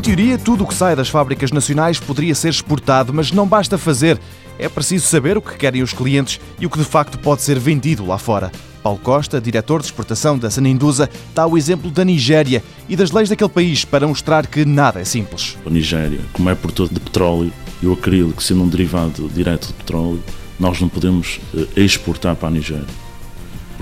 teoria, 0.00 0.38
tudo 0.38 0.64
o 0.64 0.66
que 0.66 0.74
sai 0.74 0.96
das 0.96 1.08
fábricas 1.08 1.50
nacionais 1.50 1.98
poderia 1.98 2.34
ser 2.34 2.48
exportado, 2.48 3.12
mas 3.12 3.32
não 3.32 3.46
basta 3.46 3.76
fazer. 3.76 4.18
É 4.58 4.68
preciso 4.68 5.06
saber 5.06 5.36
o 5.36 5.42
que 5.42 5.56
querem 5.56 5.82
os 5.82 5.92
clientes 5.92 6.40
e 6.58 6.66
o 6.66 6.70
que 6.70 6.78
de 6.78 6.84
facto 6.84 7.18
pode 7.18 7.42
ser 7.42 7.58
vendido 7.58 8.06
lá 8.06 8.16
fora. 8.16 8.50
Paulo 8.82 8.98
Costa, 8.98 9.40
diretor 9.40 9.80
de 9.80 9.86
exportação 9.86 10.38
da 10.38 10.50
Sanindusa, 10.50 11.10
dá 11.34 11.46
o 11.46 11.58
exemplo 11.58 11.90
da 11.90 12.04
Nigéria 12.04 12.62
e 12.88 12.96
das 12.96 13.10
leis 13.10 13.28
daquele 13.28 13.50
país 13.50 13.84
para 13.84 14.06
mostrar 14.06 14.46
que 14.46 14.64
nada 14.64 15.00
é 15.00 15.04
simples. 15.04 15.56
A 15.66 15.70
Nigéria, 15.70 16.20
como 16.32 16.48
é 16.48 16.54
produtor 16.54 16.88
de 16.88 17.00
petróleo 17.00 17.52
e 17.82 17.86
o 17.86 17.92
acrílico 17.92 18.42
sendo 18.42 18.62
um 18.62 18.68
derivado 18.68 19.28
direto 19.28 19.68
de 19.68 19.74
petróleo, 19.74 20.22
nós 20.58 20.80
não 20.80 20.88
podemos 20.88 21.40
eh, 21.54 21.66
exportar 21.76 22.36
para 22.36 22.48
a 22.48 22.52
Nigéria 22.52 23.01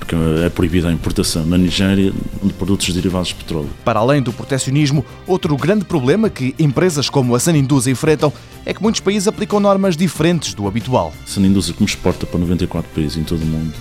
porque 0.00 0.16
é 0.44 0.48
proibida 0.48 0.88
a 0.88 0.92
importação 0.92 1.44
na 1.44 1.58
Nigéria 1.58 2.10
de 2.42 2.52
produtos 2.54 2.92
derivados 2.92 3.28
de 3.28 3.34
petróleo. 3.34 3.68
Para 3.84 4.00
além 4.00 4.22
do 4.22 4.32
proteccionismo, 4.32 5.04
outro 5.26 5.56
grande 5.56 5.84
problema 5.84 6.30
que 6.30 6.54
empresas 6.58 7.08
como 7.10 7.34
a 7.34 7.38
Sanindusa 7.38 7.90
enfrentam 7.90 8.32
é 8.64 8.72
que 8.72 8.82
muitos 8.82 9.00
países 9.00 9.28
aplicam 9.28 9.60
normas 9.60 9.96
diferentes 9.96 10.54
do 10.54 10.66
habitual. 10.66 11.12
A 11.22 11.30
Sanindusa, 11.30 11.72
como 11.74 11.86
exporta 11.86 12.26
para 12.26 12.40
94 12.40 12.90
países 12.94 13.16
em 13.18 13.22
todo 13.22 13.42
o 13.42 13.46
mundo, 13.46 13.72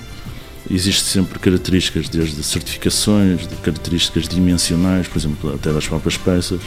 existe 0.70 1.02
sempre 1.04 1.40
características, 1.40 2.10
desde 2.10 2.44
certificações, 2.44 3.48
de 3.48 3.56
características 3.56 4.28
dimensionais, 4.28 5.08
por 5.08 5.18
exemplo, 5.18 5.56
até 5.56 5.72
das 5.72 5.88
próprias 5.88 6.18
peças, 6.18 6.60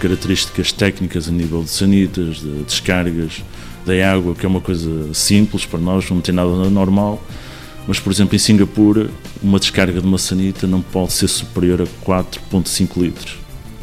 características 0.00 0.72
técnicas 0.72 1.28
a 1.28 1.32
nível 1.32 1.62
de 1.62 1.70
sanitas, 1.70 2.36
de 2.36 2.62
descargas 2.64 3.42
da 3.84 4.12
água, 4.12 4.34
que 4.34 4.46
é 4.46 4.48
uma 4.48 4.60
coisa 4.60 5.12
simples 5.12 5.64
para 5.66 5.78
nós, 5.78 6.08
não 6.10 6.20
tem 6.20 6.34
nada 6.34 6.50
normal, 6.70 7.22
mas, 7.88 7.98
por 7.98 8.12
exemplo, 8.12 8.36
em 8.36 8.38
Singapura, 8.38 9.10
uma 9.42 9.58
descarga 9.58 9.98
de 9.98 10.06
uma 10.06 10.18
sanita 10.18 10.66
não 10.66 10.82
pode 10.82 11.14
ser 11.14 11.26
superior 11.26 11.80
a 11.80 11.86
4,5 12.06 13.00
litros. 13.00 13.38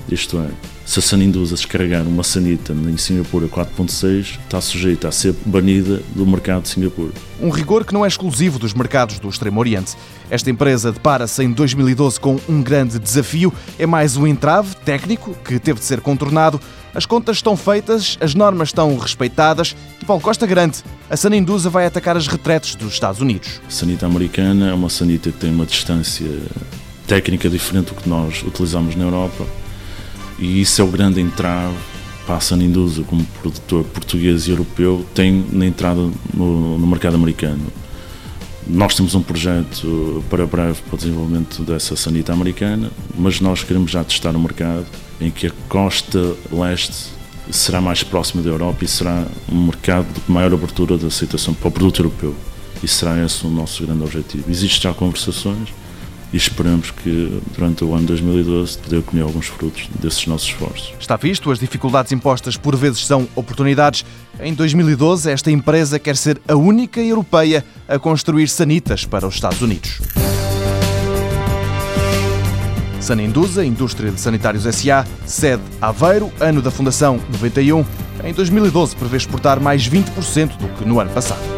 Isto 0.07 0.37
é, 0.37 0.47
se 0.85 0.99
a 0.99 1.01
Sanindusa 1.01 1.55
descarregar 1.55 2.03
uma 2.03 2.21
sanita 2.21 2.71
em 2.71 2.97
Singapura 2.97 3.47
4.6, 3.47 4.37
está 4.43 4.61
sujeita 4.61 5.07
a 5.07 5.11
ser 5.11 5.33
banida 5.43 6.03
do 6.15 6.23
mercado 6.23 6.61
de 6.61 6.69
Singapura. 6.69 7.11
Um 7.41 7.49
rigor 7.49 7.83
que 7.83 7.95
não 7.95 8.05
é 8.05 8.07
exclusivo 8.07 8.59
dos 8.59 8.75
mercados 8.75 9.17
do 9.17 9.27
Extremo 9.27 9.59
Oriente. 9.59 9.97
Esta 10.29 10.51
empresa 10.51 10.91
depara-se 10.91 11.43
em 11.43 11.51
2012 11.51 12.19
com 12.19 12.39
um 12.47 12.61
grande 12.61 12.99
desafio. 12.99 13.51
É 13.79 13.87
mais 13.87 14.15
um 14.15 14.27
entrave 14.27 14.75
técnico 14.85 15.33
que 15.43 15.57
teve 15.57 15.79
de 15.79 15.85
ser 15.85 15.99
contornado. 16.01 16.61
As 16.95 17.05
contas 17.05 17.35
estão 17.37 17.57
feitas, 17.57 18.17
as 18.21 18.33
normas 18.33 18.69
estão 18.69 18.97
respeitadas 18.97 19.75
e 20.01 20.05
Paulo 20.05 20.21
Costa 20.21 20.47
garante 20.47 20.81
a 21.09 21.17
Sanindusa 21.17 21.69
vai 21.69 21.85
atacar 21.85 22.15
as 22.15 22.25
retretes 22.25 22.75
dos 22.75 22.93
Estados 22.93 23.19
Unidos. 23.19 23.59
A 23.67 23.69
sanita 23.69 24.05
americana 24.05 24.69
é 24.69 24.73
uma 24.73 24.89
sanita 24.89 25.29
que 25.29 25.37
tem 25.37 25.51
uma 25.51 25.65
distância 25.65 26.25
técnica 27.05 27.49
diferente 27.49 27.93
do 27.93 27.95
que 28.01 28.07
nós 28.07 28.41
utilizamos 28.43 28.95
na 28.95 29.03
Europa 29.03 29.45
e 30.39 30.61
isso 30.61 30.81
é 30.81 30.85
o 30.85 30.87
grande 30.87 31.19
entrave 31.19 31.75
para 32.25 32.37
a 32.37 32.39
Sanindusa 32.39 33.03
como 33.03 33.25
produtor 33.41 33.83
português 33.83 34.47
e 34.47 34.51
europeu 34.51 35.05
tem 35.13 35.45
na 35.51 35.65
entrada 35.65 35.99
no, 36.33 36.77
no, 36.77 36.87
mercado 36.87 37.15
americano. 37.15 37.67
Nós 38.65 38.95
temos 38.95 39.13
um 39.13 39.21
projeto 39.21 40.23
para 40.29 40.47
breve 40.47 40.81
para 40.81 40.95
o 40.95 40.97
desenvolvimento 40.97 41.61
dessa 41.61 41.95
sanita 41.97 42.31
americana, 42.31 42.89
mas 43.15 43.41
nós 43.41 43.63
queremos 43.63 43.91
já 43.91 44.03
testar 44.03 44.33
o 44.35 44.39
mercado 44.39 44.87
em 45.19 45.31
que 45.31 45.47
a 45.47 45.51
costa 45.69 46.35
leste 46.51 47.13
será 47.51 47.79
mais 47.79 48.03
próxima 48.03 48.41
da 48.41 48.49
Europa 48.49 48.83
e 48.83 48.87
será 48.87 49.25
um 49.51 49.65
mercado 49.65 50.07
de 50.13 50.31
maior 50.31 50.53
abertura 50.53 50.97
de 50.97 51.05
aceitação 51.05 51.53
para 51.53 51.67
o 51.67 51.71
produto 51.71 51.99
europeu. 51.99 52.35
E 52.83 52.87
será 52.87 53.23
esse 53.23 53.45
o 53.45 53.49
nosso 53.49 53.85
grande 53.85 54.03
objetivo. 54.03 54.49
Existem 54.49 54.81
já 54.81 54.93
conversações, 54.93 55.69
e 56.35 56.37
esperamos 56.37 56.91
que 56.91 57.41
durante 57.55 57.85
o 57.85 57.93
ano 57.93 58.07
2012 58.07 58.77
poder 58.79 59.01
colher 59.03 59.21
alguns 59.23 59.47
frutos 59.47 59.87
desses 60.01 60.27
nossos 60.27 60.49
esforços. 60.49 60.93
Está 60.99 61.15
visto, 61.15 61.49
as 61.49 61.59
dificuldades 61.59 62.11
impostas 62.11 62.57
por 62.57 62.75
vezes 62.75 63.05
são 63.05 63.25
oportunidades. 63.35 64.03
Em 64.41 64.53
2012, 64.53 65.31
esta 65.31 65.49
empresa 65.49 65.97
quer 65.97 66.17
ser 66.17 66.41
a 66.45 66.55
única 66.55 66.99
europeia 66.99 67.63
a 67.87 67.97
construir 67.97 68.49
sanitas 68.49 69.05
para 69.05 69.25
os 69.25 69.35
Estados 69.35 69.61
Unidos. 69.61 70.01
Sanindusa, 73.05 73.63
Indústria 73.63 74.09
de 74.09 74.19
Sanitários 74.19 74.63
SA, 74.63 75.05
sede 75.25 75.61
Aveiro, 75.79 76.31
ano 76.39 76.61
da 76.61 76.71
fundação 76.71 77.19
91. 77.31 77.85
Em 78.23 78.33
2012 78.33 78.95
prevê 78.95 79.17
exportar 79.17 79.59
mais 79.59 79.87
20% 79.87 80.57
do 80.57 80.67
que 80.69 80.85
no 80.85 80.99
ano 80.99 81.11
passado. 81.11 81.54